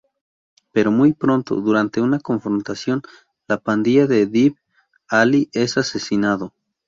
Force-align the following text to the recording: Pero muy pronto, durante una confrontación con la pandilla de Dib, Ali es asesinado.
Pero 0.73 0.89
muy 0.91 1.13
pronto, 1.13 1.57
durante 1.57 2.01
una 2.01 2.19
confrontación 2.19 3.01
con 3.01 3.11
la 3.47 3.59
pandilla 3.59 4.07
de 4.07 4.25
Dib, 4.25 4.55
Ali 5.07 5.47
es 5.53 5.77
asesinado. 5.77 6.55